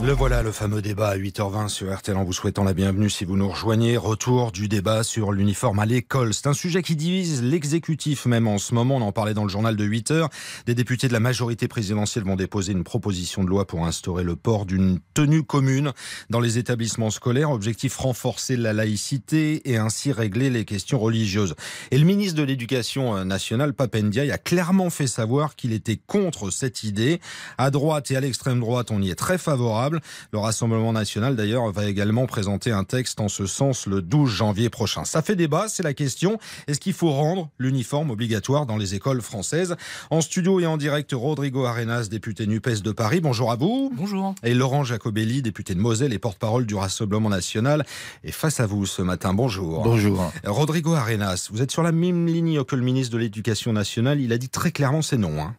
Le 0.00 0.12
voilà, 0.12 0.42
le 0.42 0.50
fameux 0.50 0.82
débat 0.82 1.10
à 1.10 1.16
8h20 1.16 1.68
sur 1.68 1.94
RTL 1.94 2.16
en 2.16 2.24
vous 2.24 2.32
souhaitant 2.32 2.64
la 2.64 2.72
bienvenue 2.74 3.08
si 3.08 3.24
vous 3.24 3.36
nous 3.36 3.48
rejoignez. 3.48 3.96
Retour 3.96 4.50
du 4.50 4.66
débat 4.66 5.04
sur 5.04 5.30
l'uniforme 5.30 5.78
à 5.78 5.86
l'école. 5.86 6.34
C'est 6.34 6.48
un 6.48 6.54
sujet 6.54 6.82
qui 6.82 6.96
divise 6.96 7.42
l'exécutif 7.42 8.26
même 8.26 8.48
en 8.48 8.58
ce 8.58 8.74
moment. 8.74 8.96
On 8.96 9.02
en 9.02 9.12
parlait 9.12 9.34
dans 9.34 9.44
le 9.44 9.48
journal 9.48 9.76
de 9.76 9.84
8h. 9.84 10.28
Des 10.66 10.74
députés 10.74 11.06
de 11.06 11.12
la 11.12 11.20
majorité 11.20 11.68
présidentielle 11.68 12.24
vont 12.24 12.34
déposer 12.34 12.72
une 12.72 12.82
proposition 12.82 13.44
de 13.44 13.48
loi 13.48 13.64
pour 13.66 13.86
instaurer 13.86 14.24
le 14.24 14.34
port 14.34 14.66
d'une 14.66 14.98
tenue 15.14 15.44
commune 15.44 15.92
dans 16.30 16.40
les 16.40 16.58
établissements 16.58 17.10
scolaires. 17.10 17.50
Objectif 17.50 17.96
renforcer 17.96 18.56
la 18.56 18.72
laïcité 18.72 19.70
et 19.70 19.76
ainsi 19.76 20.10
régler 20.10 20.50
les 20.50 20.64
questions 20.64 20.98
religieuses. 20.98 21.54
Et 21.92 21.98
le 21.98 22.04
ministre 22.04 22.38
de 22.38 22.42
l'Éducation 22.42 23.24
nationale, 23.24 23.72
Papendiaï, 23.72 24.32
a 24.32 24.38
clairement 24.38 24.90
fait 24.90 25.06
savoir 25.06 25.54
qu'il 25.54 25.72
était 25.72 26.00
contre 26.06 26.50
cette 26.50 26.82
idée. 26.82 27.20
À 27.56 27.70
droite 27.70 28.10
et 28.10 28.16
à 28.16 28.20
l'extrême 28.20 28.58
droite, 28.58 28.90
on 28.90 29.00
y 29.00 29.10
est 29.10 29.14
très 29.14 29.38
favorable. 29.38 29.81
Le 29.90 30.38
Rassemblement 30.38 30.92
national, 30.92 31.36
d'ailleurs, 31.36 31.70
va 31.72 31.86
également 31.86 32.26
présenter 32.26 32.70
un 32.70 32.84
texte 32.84 33.20
en 33.20 33.28
ce 33.28 33.46
sens 33.46 33.86
le 33.86 34.02
12 34.02 34.30
janvier 34.30 34.70
prochain. 34.70 35.04
Ça 35.04 35.22
fait 35.22 35.36
débat, 35.36 35.68
c'est 35.68 35.82
la 35.82 35.94
question. 35.94 36.38
Est-ce 36.66 36.80
qu'il 36.80 36.92
faut 36.92 37.10
rendre 37.10 37.50
l'uniforme 37.58 38.10
obligatoire 38.10 38.66
dans 38.66 38.76
les 38.76 38.94
écoles 38.94 39.22
françaises? 39.22 39.76
En 40.10 40.20
studio 40.20 40.60
et 40.60 40.66
en 40.66 40.76
direct, 40.76 41.12
Rodrigo 41.12 41.64
Arenas, 41.64 42.08
député 42.08 42.46
NUPES 42.46 42.82
de 42.82 42.92
Paris. 42.92 43.20
Bonjour 43.20 43.50
à 43.50 43.56
vous. 43.56 43.92
Bonjour. 43.94 44.34
Et 44.42 44.54
Laurent 44.54 44.84
Jacobelli, 44.84 45.42
député 45.42 45.74
de 45.74 45.80
Moselle 45.80 46.12
et 46.12 46.18
porte-parole 46.18 46.66
du 46.66 46.74
Rassemblement 46.74 47.28
national. 47.28 47.84
Et 48.24 48.32
face 48.32 48.60
à 48.60 48.66
vous 48.66 48.86
ce 48.86 49.02
matin, 49.02 49.34
bonjour. 49.34 49.82
Bonjour. 49.82 50.32
Rodrigo 50.44 50.94
Arenas, 50.94 51.48
vous 51.50 51.62
êtes 51.62 51.70
sur 51.70 51.82
la 51.82 51.92
même 51.92 52.26
ligne 52.26 52.64
que 52.64 52.76
le 52.76 52.82
ministre 52.82 53.12
de 53.14 53.18
l'Éducation 53.18 53.72
nationale. 53.72 54.20
Il 54.20 54.32
a 54.32 54.38
dit 54.38 54.48
très 54.48 54.70
clairement 54.70 55.02
c'est 55.02 55.16
non. 55.16 55.40
Hein. 55.40 55.54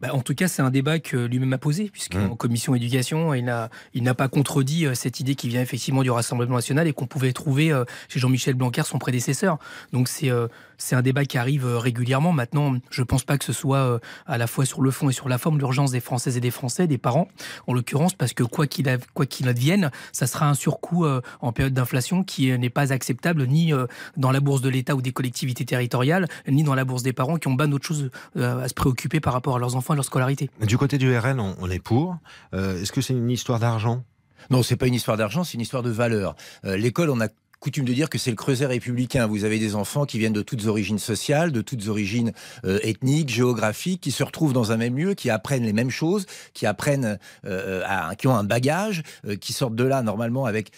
Bah, 0.00 0.14
en 0.14 0.20
tout 0.20 0.34
cas, 0.34 0.48
c'est 0.48 0.62
un 0.62 0.70
débat 0.70 0.98
que 0.98 1.16
lui-même 1.16 1.52
a 1.52 1.58
posé, 1.58 1.90
puisqu'en 1.90 2.34
mmh. 2.34 2.36
commission 2.36 2.74
éducation, 2.74 3.34
il 3.34 3.44
n'a 3.44 3.70
il 3.94 4.02
n'a 4.02 4.14
pas 4.14 4.28
contredit 4.28 4.86
euh, 4.86 4.94
cette 4.94 5.20
idée 5.20 5.34
qui 5.34 5.48
vient 5.48 5.60
effectivement 5.60 6.02
du 6.02 6.10
Rassemblement 6.10 6.56
national 6.56 6.86
et 6.86 6.92
qu'on 6.92 7.06
pouvait 7.06 7.32
trouver 7.32 7.72
euh, 7.72 7.84
chez 8.08 8.18
Jean-Michel 8.18 8.54
Blanquer, 8.54 8.82
son 8.84 8.98
prédécesseur. 8.98 9.58
Donc 9.92 10.08
c'est 10.08 10.30
euh, 10.30 10.48
c'est 10.78 10.96
un 10.96 11.02
débat 11.02 11.24
qui 11.24 11.38
arrive 11.38 11.66
régulièrement. 11.66 12.32
Maintenant, 12.32 12.74
je 12.90 13.02
ne 13.02 13.06
pense 13.06 13.24
pas 13.24 13.36
que 13.38 13.44
ce 13.44 13.52
soit 13.52 14.00
à 14.26 14.38
la 14.38 14.46
fois 14.46 14.64
sur 14.64 14.80
le 14.80 14.90
fond 14.90 15.08
et 15.10 15.12
sur 15.12 15.28
la 15.28 15.38
forme 15.38 15.58
l'urgence 15.58 15.90
des 15.90 16.00
Françaises 16.00 16.36
et 16.36 16.40
des 16.40 16.50
Français, 16.50 16.86
des 16.86 16.98
parents, 16.98 17.28
en 17.66 17.74
l'occurrence, 17.74 18.14
parce 18.14 18.32
que 18.32 18.42
quoi 18.42 18.66
qu'il 18.66 18.98
quoi 19.14 19.26
qu'il 19.26 19.48
advienne, 19.48 19.90
ça 20.12 20.26
sera 20.26 20.48
un 20.48 20.54
surcoût 20.54 21.06
en 21.40 21.52
période 21.52 21.74
d'inflation 21.74 22.22
qui 22.24 22.56
n'est 22.58 22.70
pas 22.70 22.92
acceptable 22.92 23.46
ni 23.46 23.72
dans 24.16 24.30
la 24.30 24.40
bourse 24.40 24.62
de 24.62 24.68
l'État 24.68 24.94
ou 24.94 25.02
des 25.02 25.12
collectivités 25.12 25.64
territoriales, 25.64 26.28
ni 26.46 26.62
dans 26.62 26.74
la 26.74 26.84
bourse 26.84 27.02
des 27.02 27.12
parents 27.12 27.36
qui 27.36 27.48
ont 27.48 27.54
bien 27.54 27.68
d'autres 27.68 27.86
choses 27.86 28.10
à 28.36 28.68
se 28.68 28.74
préoccuper 28.74 29.20
par 29.20 29.32
rapport 29.32 29.56
à 29.56 29.58
leurs 29.58 29.76
enfants 29.76 29.94
et 29.94 29.96
leur 29.96 30.04
scolarité. 30.04 30.50
Du 30.66 30.78
côté 30.78 30.98
du 30.98 31.16
RN, 31.16 31.40
on, 31.40 31.70
est 31.70 31.82
pour. 31.82 32.16
Euh, 32.54 32.80
est-ce 32.80 32.92
que 32.92 33.00
c'est 33.00 33.14
une 33.14 33.30
histoire 33.30 33.58
d'argent? 33.58 34.04
Non, 34.50 34.62
c'est 34.62 34.76
pas 34.76 34.86
une 34.86 34.94
histoire 34.94 35.16
d'argent, 35.16 35.44
c'est 35.44 35.54
une 35.54 35.60
histoire 35.60 35.82
de 35.82 35.90
valeur. 35.90 36.36
Euh, 36.64 36.76
l'école, 36.76 37.10
on 37.10 37.20
a 37.20 37.28
coutume 37.60 37.84
de 37.84 37.92
dire 37.92 38.08
que 38.08 38.18
c'est 38.18 38.30
le 38.30 38.36
creuset 38.36 38.66
républicain. 38.66 39.26
Vous 39.26 39.44
avez 39.44 39.58
des 39.58 39.74
enfants 39.74 40.06
qui 40.06 40.18
viennent 40.18 40.32
de 40.32 40.42
toutes 40.42 40.66
origines 40.66 40.98
sociales, 40.98 41.52
de 41.52 41.60
toutes 41.60 41.88
origines 41.88 42.32
euh, 42.64 42.78
ethniques, 42.82 43.30
géographiques, 43.30 44.00
qui 44.00 44.12
se 44.12 44.22
retrouvent 44.22 44.52
dans 44.52 44.70
un 44.72 44.76
même 44.76 44.96
lieu, 44.96 45.14
qui 45.14 45.30
apprennent 45.30 45.64
les 45.64 45.72
mêmes 45.72 45.90
choses, 45.90 46.26
qui 46.54 46.66
apprennent, 46.66 47.18
euh, 47.44 47.82
à, 47.86 48.14
qui 48.14 48.28
ont 48.28 48.36
un 48.36 48.44
bagage, 48.44 49.02
euh, 49.26 49.36
qui 49.36 49.52
sortent 49.52 49.74
de 49.74 49.84
là 49.84 50.02
normalement 50.02 50.44
avec 50.44 50.70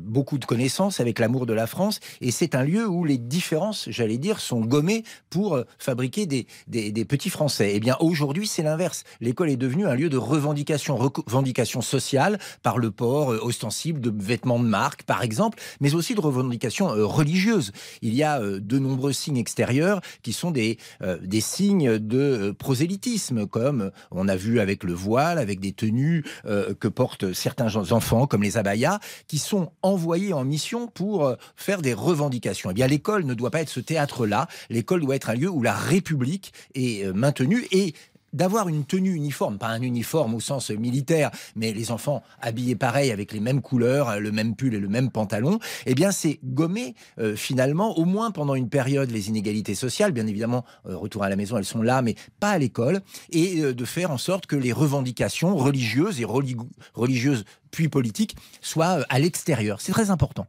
beaucoup 0.00 0.38
de 0.38 0.44
connaissances, 0.44 1.00
avec 1.00 1.18
l'amour 1.18 1.46
de 1.46 1.52
la 1.52 1.66
France. 1.66 2.00
Et 2.20 2.30
c'est 2.30 2.54
un 2.54 2.62
lieu 2.62 2.86
où 2.86 3.04
les 3.04 3.18
différences, 3.18 3.88
j'allais 3.90 4.18
dire, 4.18 4.40
sont 4.40 4.60
gommées 4.60 5.04
pour 5.30 5.58
fabriquer 5.78 6.26
des, 6.26 6.46
des, 6.68 6.92
des, 6.92 7.04
petits 7.04 7.30
Français. 7.30 7.72
Eh 7.74 7.80
bien, 7.80 7.96
aujourd'hui, 8.00 8.46
c'est 8.46 8.62
l'inverse. 8.62 9.04
L'école 9.20 9.50
est 9.50 9.56
devenue 9.56 9.86
un 9.86 9.94
lieu 9.94 10.08
de 10.08 10.16
revendication, 10.16 10.96
revendication 10.96 11.80
sociale 11.80 12.38
par 12.62 12.78
le 12.78 12.90
port 12.90 13.28
ostensible 13.28 14.00
de 14.00 14.12
vêtements 14.14 14.58
de 14.58 14.66
marque, 14.66 15.02
par 15.04 15.22
exemple, 15.22 15.58
mais 15.80 15.94
aussi 15.94 16.14
de 16.14 16.21
revendications 16.22 16.90
euh, 16.90 17.04
religieuses. 17.04 17.72
Il 18.00 18.14
y 18.14 18.22
a 18.22 18.40
euh, 18.40 18.60
de 18.60 18.78
nombreux 18.78 19.12
signes 19.12 19.36
extérieurs 19.36 20.00
qui 20.22 20.32
sont 20.32 20.50
des, 20.50 20.78
euh, 21.02 21.18
des 21.22 21.40
signes 21.40 21.98
de 21.98 22.54
prosélytisme, 22.58 23.46
comme 23.46 23.90
on 24.10 24.28
a 24.28 24.36
vu 24.36 24.60
avec 24.60 24.84
le 24.84 24.92
voile, 24.92 25.38
avec 25.38 25.60
des 25.60 25.72
tenues 25.72 26.24
que 26.44 26.88
portent 26.88 27.32
certains 27.32 27.74
enfants, 27.92 28.26
comme 28.26 28.42
les 28.42 28.56
abayas, 28.56 28.98
qui 29.26 29.38
sont 29.38 29.72
envoyés 29.82 30.32
en 30.32 30.44
mission 30.44 30.86
pour 30.86 31.34
faire 31.56 31.82
des 31.82 31.94
revendications. 31.94 32.70
Eh 32.70 32.74
bien, 32.74 32.86
l'école 32.86 33.24
ne 33.24 33.34
doit 33.34 33.50
pas 33.50 33.60
être 33.60 33.68
ce 33.68 33.80
théâtre-là. 33.80 34.48
L'école 34.70 35.00
doit 35.00 35.16
être 35.16 35.30
un 35.30 35.34
lieu 35.34 35.48
où 35.48 35.62
la 35.62 35.74
République 35.74 36.52
est 36.74 37.12
maintenue 37.12 37.66
et 37.70 37.94
d'avoir 38.32 38.68
une 38.68 38.84
tenue 38.84 39.14
uniforme, 39.14 39.58
pas 39.58 39.68
un 39.68 39.82
uniforme 39.82 40.34
au 40.34 40.40
sens 40.40 40.70
militaire, 40.70 41.30
mais 41.56 41.72
les 41.72 41.90
enfants 41.90 42.22
habillés 42.40 42.76
pareil 42.76 43.10
avec 43.10 43.32
les 43.32 43.40
mêmes 43.40 43.60
couleurs, 43.60 44.18
le 44.20 44.32
même 44.32 44.56
pull 44.56 44.74
et 44.74 44.80
le 44.80 44.88
même 44.88 45.10
pantalon, 45.10 45.58
eh 45.86 45.94
bien 45.94 46.12
c'est 46.12 46.40
gommer 46.44 46.94
euh, 47.18 47.36
finalement, 47.36 47.98
au 47.98 48.04
moins 48.04 48.30
pendant 48.30 48.54
une 48.54 48.68
période, 48.68 49.10
les 49.10 49.28
inégalités 49.28 49.74
sociales. 49.74 50.12
Bien 50.12 50.26
évidemment, 50.26 50.64
euh, 50.86 50.96
retour 50.96 51.22
à 51.24 51.28
la 51.28 51.36
maison, 51.36 51.56
elles 51.58 51.64
sont 51.64 51.82
là, 51.82 52.02
mais 52.02 52.14
pas 52.40 52.50
à 52.50 52.58
l'école, 52.58 53.00
et 53.30 53.60
euh, 53.60 53.74
de 53.74 53.84
faire 53.84 54.10
en 54.10 54.18
sorte 54.18 54.46
que 54.46 54.56
les 54.56 54.72
revendications 54.72 55.56
religieuses 55.56 56.20
et 56.20 56.24
religieuses 56.24 57.44
puis 57.70 57.88
politiques 57.88 58.36
soient 58.60 59.04
à 59.08 59.18
l'extérieur. 59.18 59.80
C'est 59.80 59.92
très 59.92 60.10
important. 60.10 60.46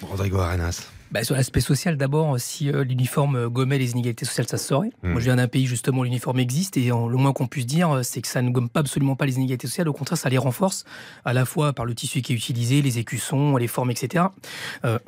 Rodrigo 0.00 0.38
Arenas. 0.38 0.88
Bah, 1.12 1.22
sur 1.24 1.34
l'aspect 1.34 1.60
social, 1.60 1.98
d'abord, 1.98 2.40
si 2.40 2.70
euh, 2.70 2.84
l'uniforme 2.84 3.36
euh, 3.36 3.48
gommait 3.50 3.76
les 3.76 3.90
inégalités 3.90 4.24
sociales, 4.24 4.48
ça 4.48 4.56
se 4.56 4.66
saurait. 4.68 4.92
Hmm. 5.02 5.10
Moi, 5.10 5.20
je 5.20 5.26
viens 5.26 5.36
d'un 5.36 5.46
pays, 5.46 5.66
justement, 5.66 5.98
où 5.98 6.04
l'uniforme 6.04 6.38
existe, 6.38 6.78
et 6.78 6.86
le 6.86 7.16
moins 7.16 7.34
qu'on 7.34 7.46
puisse 7.46 7.66
dire, 7.66 7.90
euh, 7.90 8.02
c'est 8.02 8.22
que 8.22 8.28
ça 8.28 8.40
ne 8.40 8.48
gomme 8.48 8.70
pas 8.70 8.80
absolument 8.80 9.14
pas 9.14 9.26
les 9.26 9.36
inégalités 9.36 9.66
sociales. 9.66 9.90
Au 9.90 9.92
contraire, 9.92 10.16
ça 10.16 10.30
les 10.30 10.38
renforce, 10.38 10.86
à 11.26 11.34
la 11.34 11.44
fois 11.44 11.74
par 11.74 11.84
le 11.84 11.94
tissu 11.94 12.22
qui 12.22 12.32
est 12.32 12.36
utilisé, 12.36 12.80
les 12.80 12.98
écussons, 12.98 13.58
les 13.58 13.66
formes, 13.66 13.90
etc. 13.90 14.24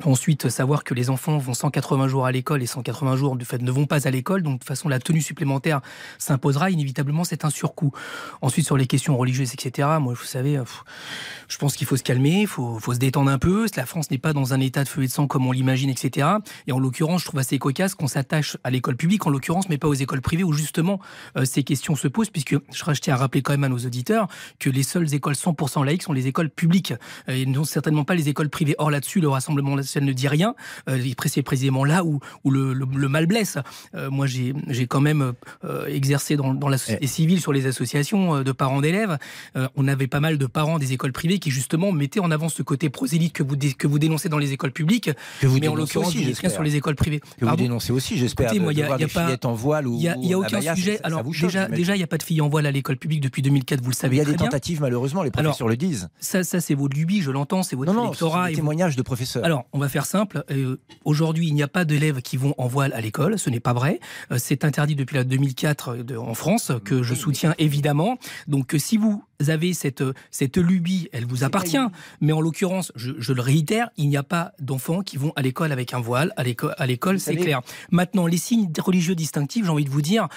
ensuite, 0.03 0.49
savoir 0.49 0.83
que 0.83 0.93
les 0.93 1.09
enfants 1.09 1.39
vont 1.39 1.53
180 1.53 2.07
jours 2.07 2.25
à 2.25 2.31
l'école 2.31 2.61
et 2.61 2.67
180 2.67 3.15
jours, 3.15 3.35
du 3.35 3.45
fait, 3.45 3.61
ne 3.61 3.71
vont 3.71 3.87
pas 3.87 4.07
à 4.07 4.11
l'école. 4.11 4.43
Donc, 4.43 4.53
de 4.55 4.59
toute 4.59 4.67
façon, 4.67 4.89
la 4.89 4.99
tenue 4.99 5.21
supplémentaire 5.21 5.81
s'imposera. 6.19 6.69
Inévitablement, 6.69 7.23
c'est 7.23 7.45
un 7.45 7.49
surcoût. 7.49 7.91
Ensuite, 8.41 8.65
sur 8.65 8.77
les 8.77 8.85
questions 8.85 9.17
religieuses, 9.17 9.53
etc., 9.53 9.87
moi, 9.99 10.13
vous 10.13 10.23
savez, 10.23 10.61
je 11.47 11.57
pense 11.57 11.75
qu'il 11.75 11.87
faut 11.87 11.97
se 11.97 12.03
calmer, 12.03 12.41
il 12.41 12.47
faut, 12.47 12.77
faut 12.79 12.93
se 12.93 12.99
détendre 12.99 13.31
un 13.31 13.39
peu. 13.39 13.65
La 13.75 13.85
France 13.85 14.11
n'est 14.11 14.17
pas 14.17 14.33
dans 14.33 14.53
un 14.53 14.59
état 14.59 14.83
de 14.83 14.89
feu 14.89 15.03
et 15.03 15.07
de 15.07 15.11
sang 15.11 15.27
comme 15.27 15.47
on 15.47 15.51
l'imagine 15.51 15.94
etc. 16.03 16.27
Et 16.67 16.71
en 16.71 16.79
l'occurrence, 16.79 17.21
je 17.21 17.25
trouve 17.25 17.39
assez 17.39 17.57
cocasse 17.57 17.95
qu'on 17.95 18.07
s'attache 18.07 18.57
à 18.63 18.69
l'école 18.69 18.95
publique, 18.95 19.25
en 19.25 19.29
l'occurrence, 19.29 19.69
mais 19.69 19.77
pas 19.77 19.87
aux 19.87 19.93
écoles 19.93 20.21
privées 20.21 20.43
où 20.43 20.53
justement 20.53 20.99
euh, 21.37 21.45
ces 21.45 21.63
questions 21.63 21.95
se 21.95 22.07
posent, 22.07 22.29
puisque 22.29 22.55
je 22.71 23.01
tiens 23.01 23.15
à 23.15 23.17
rappeler 23.17 23.41
quand 23.41 23.53
même 23.53 23.63
à 23.63 23.69
nos 23.69 23.79
auditeurs 23.79 24.27
que 24.59 24.69
les 24.69 24.83
seules 24.83 25.13
écoles 25.13 25.33
100% 25.33 25.85
laïques 25.85 26.03
sont 26.03 26.13
les 26.13 26.27
écoles 26.27 26.49
publiques 26.49 26.93
et 27.27 27.45
non 27.45 27.63
certainement 27.63 28.03
pas 28.03 28.15
les 28.15 28.29
écoles 28.29 28.49
privées. 28.49 28.75
Or 28.77 28.91
là-dessus, 28.91 29.19
le 29.19 29.29
Rassemblement 29.29 29.75
national 29.75 30.07
ne 30.07 30.13
dit 30.13 30.27
rien. 30.27 30.55
Euh, 30.89 30.99
c'est 31.25 31.41
précisément 31.41 31.83
là 31.83 32.05
où, 32.05 32.19
où 32.43 32.51
le, 32.51 32.73
le, 32.73 33.09
mal 33.09 33.25
blesse. 33.25 33.57
Euh, 33.95 34.09
moi, 34.11 34.27
j'ai 34.27 34.53
quand 34.87 35.01
même 35.01 35.33
exercé 35.87 36.35
dans, 36.35 36.53
dans, 36.53 36.69
la 36.69 36.77
société 36.77 37.05
eh. 37.05 37.07
civile 37.07 37.41
sur 37.41 37.51
les 37.51 37.65
associations 37.65 38.43
de 38.43 38.51
parents 38.51 38.81
d'élèves. 38.81 39.17
on 39.75 39.87
avait 39.87 40.07
pas 40.07 40.19
mal 40.19 40.37
de 40.37 40.45
parents 40.45 40.77
des 40.77 40.93
écoles 40.93 41.11
privées 41.11 41.39
qui 41.39 41.49
justement 41.49 41.91
mettaient 41.91 42.19
en 42.19 42.31
avant 42.31 42.49
ce 42.49 42.61
côté 42.61 42.89
prosélyte 42.89 43.33
que 43.33 43.43
vous, 43.43 43.55
que 43.57 43.87
vous 43.87 43.99
dénoncez 43.99 44.29
dans 44.29 44.37
les 44.37 44.53
écoles 44.53 44.71
publiques. 44.71 45.09
Que 45.41 45.47
vous 45.47 45.59
mais 45.59 45.67
en 45.67 45.75
l'occurrence, 45.85 46.13
sur 46.51 46.63
les 46.63 46.75
écoles 46.75 46.95
privées. 46.95 47.21
Que 47.37 47.45
vous 47.45 47.55
dénoncez 47.55 47.91
aussi, 47.91 48.17
j'espère. 48.17 48.53
Il 48.53 48.61
n'y 48.61 48.81
a, 48.81 48.93
a, 48.93 49.07
pas. 49.07 49.47
en 49.47 49.53
voile 49.53 49.87
ou. 49.87 49.97
Il 49.99 50.19
n'y 50.19 50.33
a, 50.33 50.37
aucun 50.37 50.61
sujet. 50.75 50.99
Alors, 51.03 51.23
déjà, 51.23 51.67
déjà, 51.67 51.95
il 51.95 51.99
n'y 51.99 52.03
a 52.03 52.07
pas 52.07 52.17
de 52.17 52.23
filles 52.23 52.41
en 52.41 52.49
voile 52.49 52.65
à 52.65 52.71
l'école 52.71 52.97
publique 52.97 53.21
depuis 53.21 53.41
2004, 53.41 53.81
vous 53.81 53.89
le 53.89 53.95
savez. 53.95 54.17
Il 54.17 54.19
y 54.19 54.21
a 54.21 54.25
des 54.25 54.35
tentatives, 54.35 54.81
malheureusement, 54.81 55.23
les 55.23 55.31
professeurs 55.31 55.67
le 55.67 55.77
disent. 55.77 56.09
Ça, 56.19 56.43
ça 56.43 56.61
c'est 56.61 56.75
votre 56.75 56.95
lubie, 56.95 57.21
je 57.21 57.31
l'entends, 57.31 57.63
c'est 57.63 57.75
votre 57.75 57.93
non, 57.93 58.07
électorat. 58.07 58.49
Non, 58.49 58.55
témoignages 58.55 58.95
de 58.95 59.01
professeurs. 59.01 59.43
Alors, 59.45 59.65
on 59.73 59.79
va 59.79 59.89
faire 59.89 60.05
simple. 60.05 60.43
Euh, 60.51 60.77
aujourd'hui, 61.03 61.47
il 61.47 61.53
n'y 61.53 61.63
a 61.63 61.67
pas 61.67 61.85
d'élèves 61.85 62.21
qui 62.21 62.37
vont 62.37 62.53
en 62.57 62.67
voile 62.67 62.93
à 62.93 63.01
l'école, 63.01 63.37
ce 63.39 63.49
n'est 63.49 63.59
pas 63.59 63.73
vrai. 63.73 63.99
Euh, 64.31 64.37
c'est 64.39 64.63
interdit 64.65 64.95
depuis 64.95 65.15
la 65.15 65.23
2004 65.23 65.97
en 66.17 66.33
France, 66.33 66.71
que 66.83 67.03
je 67.03 67.13
soutiens 67.13 67.53
évidemment. 67.57 68.17
Donc, 68.47 68.75
euh, 68.75 68.79
si 68.79 68.97
vous 68.97 69.23
avez 69.47 69.73
cette, 69.73 70.03
cette 70.31 70.57
lubie, 70.57 71.09
elle 71.11 71.25
vous 71.25 71.43
appartient. 71.43 71.77
Mais 72.21 72.33
en 72.33 72.41
l'occurrence, 72.41 72.91
je, 72.95 73.11
je, 73.17 73.33
le 73.33 73.41
réitère, 73.41 73.89
il 73.97 74.09
n'y 74.09 74.17
a 74.17 74.23
pas 74.23 74.53
d'enfants 74.59 75.01
qui 75.01 75.17
vont 75.17 75.33
à 75.35 75.41
l'école 75.41 75.71
avec 75.71 75.93
un 75.93 75.99
voile. 75.99 76.33
À 76.37 76.43
l'école, 76.85 77.19
c'est 77.19 77.35
clair. 77.35 77.61
Maintenant, 77.91 78.27
les 78.27 78.37
signes 78.37 78.71
religieux 78.79 79.15
distinctifs, 79.15 79.65
j'ai 79.65 79.71
envie 79.71 79.85
de 79.85 79.89
vous 79.89 80.01
dire, 80.01 80.27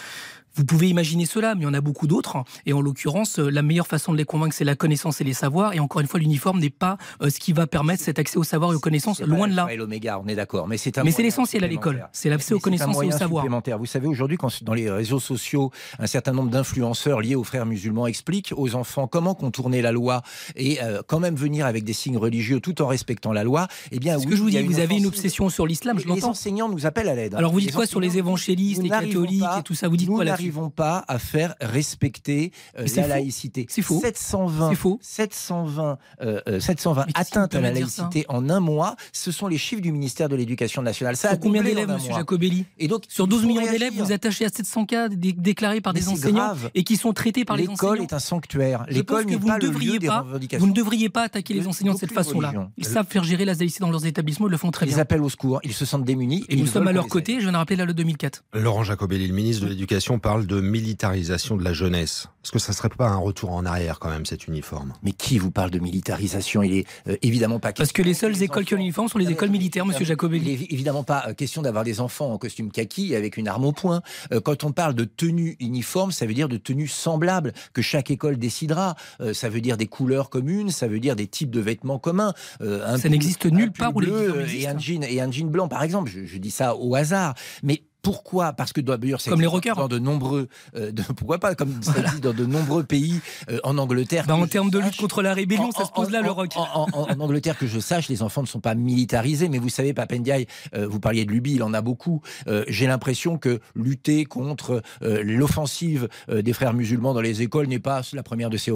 Vous 0.59 0.65
pouvez 0.65 0.89
imaginer 0.89 1.25
cela, 1.25 1.55
mais 1.55 1.61
il 1.61 1.65
y 1.65 1.69
en 1.69 1.75
a 1.75 1.81
beaucoup 1.81 2.09
d'autres. 2.09 2.43
Et 2.67 2.73
en 2.73 2.81
l'occurrence, 2.81 3.39
la 3.39 3.63
meilleure 3.63 3.87
façon 3.87 4.13
de 4.13 4.19
les 4.19 4.25
convaincre, 4.25 4.55
c'est 4.55 4.65
la 4.65 4.75
connaissance 4.75 5.21
et 5.21 5.25
les 5.25 5.33
savoirs. 5.33 5.73
Et 5.73 5.79
encore 5.79 6.01
une 6.01 6.09
fois, 6.09 6.19
l'uniforme 6.19 6.59
n'est 6.59 6.69
pas 6.69 6.99
ce 7.23 7.39
qui 7.39 7.53
va 7.53 7.69
permettre 7.69 8.03
cet 8.03 8.19
accès 8.19 8.39
au 8.39 8.43
savoir 8.43 8.73
et 8.73 8.75
aux 8.75 8.81
connaissances, 8.81 9.21
loin 9.21 9.47
de 9.47 9.55
là. 9.55 9.69
l'oméga, 9.77 10.21
on 10.23 10.27
est 10.27 10.35
d'accord. 10.35 10.67
Mais 10.67 10.77
c'est 10.77 10.97
Mais 11.05 11.13
c'est 11.13 11.23
l'essentiel 11.23 11.63
à 11.63 11.69
l'école. 11.69 12.09
C'est 12.13 12.29
l'accès 12.29 12.55
aux 12.55 12.59
connaissances 12.59 13.01
et 13.03 13.07
au 13.07 13.13
savoir. 13.13 13.47
Vous 13.79 13.87
savez, 13.87 14.09
aujourd'hui, 14.09 14.37
dans 14.63 14.75
les 14.75 14.91
réseaux 14.91 15.21
sociaux, 15.21 15.71
un 16.01 16.09
certain 16.09 16.33
nombre 16.33 16.51
d'influenceurs 16.51 17.21
liés 17.21 17.37
aux 17.37 17.45
frères 17.45 17.67
musulmans 17.67 18.09
expliquent 18.09 18.53
aux 18.57 18.75
enfants 18.75 19.07
comment 19.07 19.35
contourner 19.35 19.81
la 19.81 19.93
loi 19.93 20.23
et 20.57 20.83
euh, 20.83 21.03
quand 21.07 21.21
même 21.21 21.37
venir 21.37 21.67
avec 21.67 21.85
des 21.85 21.93
signes 21.93 22.19
religieux 22.19 22.61
tout 22.61 22.83
en 22.83 22.87
respectant 22.89 23.33
la 23.33 23.45
loi, 23.45 23.69
eh 23.93 23.99
bien, 23.99 24.19
ce 24.19 24.27
que 24.27 24.35
je 24.35 24.43
vous 24.43 24.51
dis, 24.51 24.61
vous 24.63 24.81
avez 24.81 24.97
une 24.97 25.07
obsession 25.07 25.49
sur 25.49 25.67
l'islam, 25.67 25.99
je 25.99 26.07
l'entends. 26.07 26.17
Les 26.17 26.25
enseignants 26.25 26.69
nous 26.69 26.87
appellent 26.87 27.09
à 27.09 27.15
l'aide. 27.15 27.35
Alors 27.35 27.53
vous 27.53 27.61
dites 27.61 27.75
quoi 27.75 27.87
sur 27.87 28.01
les 28.01 28.19
évangélistes, 28.19 28.83
les 28.83 28.89
catholiques 28.89 29.45
et 29.59 29.63
tout 29.63 29.75
ça? 29.75 29.89
Vous 29.89 29.97
dites 29.97 30.09
quoi 30.09 30.25
Nous 30.25 30.31
n'arrivons 30.49 30.71
pas 30.71 31.05
à 31.09 31.19
faire 31.19 31.55
respecter 31.61 32.53
euh, 32.79 32.87
la 32.97 33.07
laïcité. 33.07 33.67
C'est 33.69 33.83
faux. 33.83 34.01
720, 34.01 34.75
faux. 34.75 34.99
720, 35.03 35.99
euh, 36.23 36.61
720 36.61 37.07
atteintes 37.15 37.55
à 37.55 37.61
la 37.61 37.73
laïcité 37.73 38.25
en 38.29 38.49
un 38.49 38.61
mois. 38.61 38.97
Ce 39.13 39.31
sont 39.31 39.47
les 39.47 39.59
chiffres 39.59 39.83
du 39.83 39.93
ministère 39.93 40.29
de 40.29 40.37
l'Éducation 40.37 40.83
nationale. 40.83 41.17
Ça 41.17 41.31
sur 41.31 41.41
combien 41.41 41.63
d'élèves, 41.63 41.89
Monsieur 41.89 42.15
Jacobelli 42.15 42.65
Et 42.79 42.89
donc, 42.89 43.05
sur 43.09 43.27
12 43.27 43.45
millions 43.45 43.71
d'élèves, 43.71 43.93
vous 43.95 44.13
attachez 44.13 44.45
à 44.45 44.49
700 44.49 44.87
cas 44.87 45.09
déclarés 45.09 45.81
par 45.81 45.93
des 45.93 46.09
enseignants 46.09 46.55
et 46.75 46.85
qui 46.85 46.97
sont 46.97 47.13
traités 47.13 47.45
par 47.45 47.57
les 47.57 47.69
enseignants. 47.69 47.93
L'école 47.93 48.05
est 48.05 48.13
un 48.13 48.19
sanctuaire. 48.19 48.87
L'école 48.89 49.27
n'est 49.27 49.39
pas 49.39 49.59
le 49.59 49.69
lieu 49.69 49.99
des 49.99 50.09
revendications. 50.09 50.65
Vous 50.65 50.71
ne 50.71 50.77
devriez 50.77 51.09
pas 51.09 51.25
attaquer 51.25 51.55
les 51.55 51.67
enseignants 51.67 51.95
de 51.95 51.99
cette 51.99 52.13
façon-là. 52.13 52.53
Ils 52.77 52.87
savent 52.87 53.07
faire 53.09 53.25
gérer 53.25 53.45
la 53.45 53.55
laïcité 53.55 53.81
dans 53.81 53.91
leurs 53.91 54.07
établissements, 54.07 54.47
ils 54.47 54.53
le 54.53 54.57
font 54.57 54.71
très 54.71 54.87
bien. 54.87 54.97
Ils 54.97 55.01
appellent 55.01 55.23
au 55.23 55.29
secours, 55.29 55.61
ils 55.65 55.73
se 55.75 55.85
sentent 55.85 56.05
démunis. 56.05 56.45
Et, 56.49 56.57
nous 56.57 56.67
sommes 56.67 56.89
à 56.89 56.93
leur 56.93 57.09
côté, 57.09 57.35
je 57.35 57.41
viens 57.41 57.53
de 57.53 57.57
rappeler 57.57 57.77
la 57.77 57.85
loi 57.85 57.95
2004. 57.95 58.45
Laurent 58.55 58.85
Jacobelli, 58.85 59.27
le 59.27 59.35
ministre 59.35 59.65
de 59.65 59.71
l'Éducation, 59.71 60.19
parle 60.19 60.38
de 60.47 60.61
militarisation 60.61 61.57
de 61.57 61.65
la 61.65 61.73
jeunesse. 61.73 62.29
Est-ce 62.45 62.53
que 62.53 62.59
ça 62.59 62.73
ne 62.73 62.77
serait 62.77 62.89
pas 62.89 63.09
un 63.09 63.17
retour 63.17 63.53
en 63.53 63.67
arrière 63.67 63.99
quand 63.99 64.09
même, 64.09 64.25
cet 64.25 64.47
uniforme? 64.47 64.95
Mais 65.03 65.13
qui 65.13 65.39
vous 65.39 65.51
parle 65.51 65.71
de 65.71 65.79
militarisation? 65.79 66.63
Il 66.63 66.79
est 66.79 66.87
euh, 67.07 67.17
évidemment 67.21 67.59
pas 67.59 67.73
question. 67.73 67.83
Parce 67.83 67.93
que 67.93 68.03
les 68.03 68.15
seules 68.15 68.43
écoles 68.43 68.65
qui 68.65 68.75
ont 68.75 68.79
l'uniforme 68.79 69.09
sont 69.09 69.19
les 69.19 69.31
écoles 69.31 69.51
militaires, 69.51 69.85
monsieur 69.85 70.07
Jacobelli. 70.07 70.53
Il 70.53 70.61
n'est 70.61 70.67
évidemment 70.71 71.03
pas 71.03 71.25
euh, 71.29 71.35
question 71.35 71.61
d'avoir 71.61 71.85
des 71.85 72.01
enfants 72.01 72.33
en 72.33 72.39
costume 72.39 72.71
kaki 72.71 73.15
avec 73.15 73.37
une 73.37 73.49
arme 73.49 73.67
au 73.67 73.73
poing. 73.73 74.01
Euh, 74.33 74.41
quand 74.41 74.65
on 74.65 74.73
parle 74.73 74.95
de 74.95 75.05
tenue 75.05 75.57
uniforme, 75.61 76.11
ça 76.11 76.25
veut 76.25 76.33
dire 76.33 76.49
de 76.49 76.57
tenue 76.57 76.89
semblable 76.89 77.53
que 77.75 77.83
chaque 77.83 78.11
école 78.11 78.39
décidera. 78.39 78.95
ça 79.35 79.49
veut 79.49 79.61
dire 79.61 79.77
des 79.77 79.87
couleurs 79.87 80.31
communes, 80.31 80.71
ça 80.71 80.89
veut 80.89 81.01
dire 81.01 81.17
des 81.17 81.27
types 81.27 81.51
de 81.51 81.61
vêtements 81.61 81.99
communs. 81.99 82.33
ça 82.61 83.09
n'existe 83.09 83.45
nulle 83.47 83.73
part 83.73 83.95
où 83.95 84.01
les 84.01 84.63
et 84.63 84.69
un 84.69 84.79
jean 84.79 85.03
et 85.03 85.21
un 85.21 85.31
jean 85.31 85.51
blanc, 85.51 85.69
par 85.69 85.83
exemple. 85.83 86.11
Je, 86.11 86.25
je 86.25 86.39
dis 86.39 86.51
ça 86.51 86.77
au 86.77 86.95
hasard, 86.95 87.35
mais 87.63 87.83
pourquoi 88.03 88.53
Parce 88.53 88.73
que 88.73 88.81
d'ailleurs, 88.81 89.21
c'est 89.21 89.31
comme 89.31 89.41
les 89.41 89.47
rockers. 89.47 89.77
Dans 89.77 89.89
de 89.89 89.99
nombreux, 89.99 90.49
euh, 90.77 90.93
pourquoi 91.17 91.39
pas 91.39 91.55
comme 91.55 91.83
ça 91.83 92.01
dit 92.15 92.21
dans 92.21 92.33
de 92.33 92.47
nombreux 92.47 92.85
pays 92.85 93.21
euh, 93.51 93.59
en 93.65 93.77
Angleterre. 93.79 94.25
Bah, 94.27 94.35
en 94.35 94.47
termes 94.47 94.71
de 94.71 94.79
lutte 94.79 94.97
contre 94.97 95.23
la 95.23 95.35
rébellion, 95.35 95.71
ça 95.73 95.85
se 95.85 95.91
pose 95.91 96.11
là 96.11 96.23
le 96.23 96.31
rock. 96.31 96.53
En, 96.57 96.87
Angleterre, 97.21 97.59
que 97.59 97.67
je 97.67 97.81
sache, 97.81 98.09
les 98.09 98.23
enfants 98.23 98.43
ne 98.43 98.47
sont 98.47 98.61
pas 98.61 98.75
militarisés, 98.75 99.49
mais 99.49 99.59
vous 99.59 99.69
savez, 99.69 99.95
Papendiaï, 99.95 100.47
euh, 100.75 100.87
vous 100.87 101.01
parliez 101.01 101.25
de 101.25 101.33
Luby, 101.33 101.55
il 101.55 101.63
en 101.63 101.75
a 101.75 101.81
beaucoup. 101.81 102.23
J'ai 102.69 102.87
l'impression 102.87 103.39
que 103.39 103.61
lutter 103.75 104.25
contre 104.25 104.83
l'offensive 105.01 106.09
des 106.29 106.53
frères 106.53 106.75
musulmans 106.75 107.15
dans 107.15 107.21
les 107.21 107.43
écoles 107.43 107.67
n'est 107.67 107.79
pas 107.79 108.03
la 108.13 108.23
première 108.23 108.51
de 108.51 108.57
ses 108.57 108.73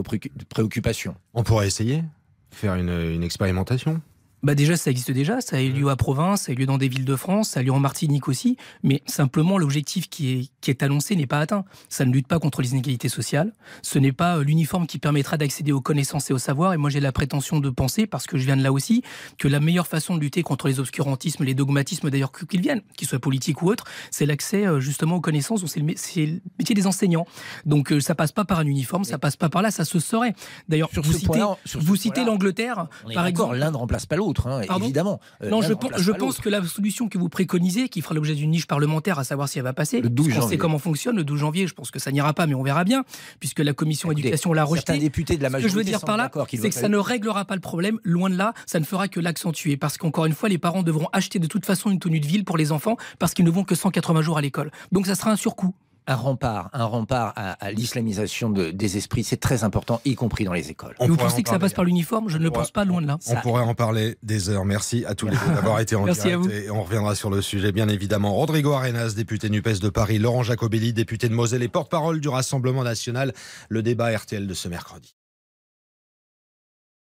préoccupations. 0.48 1.14
On 1.34 1.42
pourrait 1.42 1.66
essayer, 1.66 2.02
faire 2.50 2.74
une 2.74 3.22
expérimentation 3.22 4.00
bah 4.42 4.56
déjà, 4.56 4.76
ça 4.76 4.90
existe 4.90 5.12
déjà, 5.12 5.40
ça 5.40 5.56
a 5.56 5.60
eu 5.60 5.70
lieu 5.70 5.88
à 5.88 5.94
Provence, 5.94 6.42
ça 6.42 6.52
a 6.52 6.54
eu 6.54 6.58
lieu 6.58 6.66
dans 6.66 6.78
des 6.78 6.88
villes 6.88 7.04
de 7.04 7.14
France, 7.14 7.50
ça 7.50 7.60
a 7.60 7.62
eu 7.62 7.66
lieu 7.66 7.72
en 7.72 7.78
Martinique 7.78 8.26
aussi, 8.26 8.56
mais 8.82 9.00
simplement 9.06 9.56
l'objectif 9.56 10.08
qui 10.08 10.32
est, 10.32 10.50
qui 10.60 10.70
est 10.70 10.82
annoncé 10.82 11.14
n'est 11.14 11.28
pas 11.28 11.38
atteint. 11.38 11.64
Ça 11.88 12.04
ne 12.04 12.12
lutte 12.12 12.26
pas 12.26 12.40
contre 12.40 12.60
les 12.60 12.72
inégalités 12.72 13.08
sociales, 13.08 13.52
ce 13.82 14.00
n'est 14.00 14.10
pas 14.10 14.38
euh, 14.38 14.42
l'uniforme 14.42 14.88
qui 14.88 14.98
permettra 14.98 15.36
d'accéder 15.36 15.70
aux 15.70 15.80
connaissances 15.80 16.30
et 16.30 16.32
au 16.32 16.38
savoir, 16.38 16.74
et 16.74 16.76
moi 16.76 16.90
j'ai 16.90 16.98
la 16.98 17.12
prétention 17.12 17.60
de 17.60 17.70
penser, 17.70 18.08
parce 18.08 18.26
que 18.26 18.36
je 18.36 18.44
viens 18.44 18.56
de 18.56 18.64
là 18.64 18.72
aussi, 18.72 19.02
que 19.38 19.46
la 19.46 19.60
meilleure 19.60 19.86
façon 19.86 20.16
de 20.16 20.20
lutter 20.20 20.42
contre 20.42 20.66
les 20.66 20.80
obscurantismes, 20.80 21.44
les 21.44 21.54
dogmatismes 21.54 22.10
d'ailleurs 22.10 22.32
qu'ils 22.32 22.60
viennent, 22.60 22.82
qu'ils 22.96 23.06
soient 23.06 23.20
politiques 23.20 23.62
ou 23.62 23.68
autres, 23.68 23.84
c'est 24.10 24.26
l'accès 24.26 24.66
euh, 24.66 24.80
justement 24.80 25.16
aux 25.16 25.20
connaissances, 25.20 25.64
c'est 25.66 25.80
le, 25.80 25.86
métier 25.86 26.74
des 26.74 26.86
enseignants. 26.88 27.26
Donc 27.64 27.92
euh, 27.92 28.00
ça 28.00 28.16
passe 28.16 28.32
pas 28.32 28.44
par 28.44 28.58
un 28.58 28.66
uniforme, 28.66 29.04
ça 29.04 29.18
passe 29.18 29.36
pas 29.36 29.48
par 29.48 29.62
là, 29.62 29.70
ça 29.70 29.84
se 29.84 30.00
saurait. 30.00 30.34
D'ailleurs, 30.68 30.90
vous, 30.94 31.12
citez, 31.12 31.42
vous 31.74 31.96
citez 31.96 32.24
l'Angleterre, 32.24 32.88
par 33.14 33.26
exemple. 33.26 33.56
L'un 33.56 33.70
ne 33.70 33.76
remplace 33.76 34.06
pas 34.06 34.16
l'autre. 34.16 34.31
Hein, 34.46 34.62
évidemment. 34.80 35.20
Euh, 35.42 35.50
non, 35.50 35.62
je, 35.62 35.72
pense, 35.72 35.92
je 35.96 36.12
pense 36.12 36.38
que 36.38 36.48
la 36.48 36.64
solution 36.64 37.08
que 37.08 37.18
vous 37.18 37.28
préconisez, 37.28 37.88
qui 37.88 38.00
fera 38.00 38.14
l'objet 38.14 38.34
d'une 38.34 38.50
niche 38.50 38.66
parlementaire, 38.66 39.18
à 39.18 39.24
savoir 39.24 39.48
si 39.48 39.58
elle 39.58 39.64
va 39.64 39.72
passer, 39.72 40.00
le 40.00 40.08
12 40.08 40.38
on 40.38 40.48
sait 40.48 40.56
comment 40.56 40.78
fonctionne 40.78 41.16
le 41.16 41.24
12 41.24 41.38
janvier, 41.38 41.66
je 41.66 41.74
pense 41.74 41.90
que 41.90 41.98
ça 41.98 42.10
n'ira 42.12 42.32
pas, 42.32 42.46
mais 42.46 42.54
on 42.54 42.62
verra 42.62 42.84
bien, 42.84 43.04
puisque 43.40 43.60
la 43.60 43.72
commission 43.72 44.10
éducation 44.10 44.52
l'a 44.52 44.64
rejeté. 44.64 44.98
députés 44.98 45.36
de 45.36 45.42
la 45.42 45.50
majorité 45.50 45.68
Ce 45.68 45.74
que 45.74 45.80
je 45.80 45.84
veux 45.84 45.98
dire 45.98 46.04
par 46.04 46.16
là, 46.16 46.30
c'est 46.48 46.68
que 46.68 46.74
ça 46.74 46.88
ne 46.88 46.98
réglera 46.98 47.44
pas 47.44 47.54
le 47.54 47.60
problème, 47.60 47.98
loin 48.04 48.30
de 48.30 48.36
là, 48.36 48.54
ça 48.66 48.80
ne 48.80 48.84
fera 48.84 49.08
que 49.08 49.20
l'accentuer, 49.20 49.76
parce 49.76 49.98
qu'encore 49.98 50.26
une 50.26 50.34
fois, 50.34 50.48
les 50.48 50.58
parents 50.58 50.82
devront 50.82 51.08
acheter 51.12 51.38
de 51.38 51.46
toute 51.46 51.66
façon 51.66 51.90
une 51.90 51.98
tenue 51.98 52.20
de 52.20 52.26
ville 52.26 52.44
pour 52.44 52.56
les 52.56 52.72
enfants, 52.72 52.96
parce 53.18 53.34
qu'ils 53.34 53.44
ne 53.44 53.50
vont 53.50 53.64
que 53.64 53.74
180 53.74 54.22
jours 54.22 54.38
à 54.38 54.40
l'école. 54.40 54.70
Donc 54.90 55.06
ça 55.06 55.14
sera 55.14 55.30
un 55.30 55.36
surcoût 55.36 55.74
un 56.06 56.14
rempart, 56.14 56.70
un 56.72 56.84
rempart 56.84 57.32
à, 57.36 57.72
l'islamisation 57.72 58.50
des 58.50 58.96
esprits, 58.96 59.24
c'est 59.24 59.36
très 59.36 59.64
important, 59.64 60.00
y 60.04 60.14
compris 60.14 60.44
dans 60.44 60.52
les 60.52 60.70
écoles. 60.70 60.94
vous 61.00 61.16
pensez 61.16 61.42
que 61.42 61.48
ça 61.48 61.58
passe 61.58 61.72
par 61.72 61.84
l'uniforme? 61.84 62.28
Je 62.28 62.38
ne 62.38 62.44
le 62.44 62.50
pense 62.50 62.70
pas, 62.70 62.84
loin 62.84 63.00
de 63.02 63.06
là. 63.06 63.18
On 63.28 63.36
pourrait 63.36 63.62
en 63.62 63.74
parler 63.74 64.16
des 64.22 64.48
heures. 64.48 64.64
Merci 64.64 65.04
à 65.06 65.14
tous 65.14 65.26
les 65.26 65.36
deux 65.36 65.54
d'avoir 65.54 65.80
été 65.80 65.96
en 65.96 66.04
direct. 66.06 66.50
Et 66.50 66.70
on 66.70 66.82
reviendra 66.82 67.14
sur 67.14 67.30
le 67.30 67.42
sujet, 67.42 67.72
bien 67.72 67.88
évidemment. 67.88 68.34
Rodrigo 68.34 68.72
Arenas, 68.72 69.14
député 69.14 69.50
NUPES 69.50 69.80
de 69.80 69.88
Paris, 69.88 70.18
Laurent 70.18 70.42
Jacobelli, 70.42 70.92
député 70.92 71.28
de 71.28 71.34
Moselle 71.34 71.62
et 71.62 71.68
porte-parole 71.68 72.20
du 72.20 72.28
Rassemblement 72.28 72.84
national. 72.84 73.32
Le 73.68 73.82
débat 73.82 74.16
RTL 74.16 74.46
de 74.46 74.54
ce 74.54 74.68
mercredi. 74.68 75.14